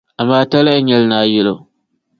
[0.21, 1.57] Amaa talahi n-nyɛ li ni a yɛli o.